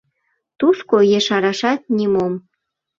Тушко 0.59 0.97
ешарашат 1.17 1.81
нимом. 1.97 2.33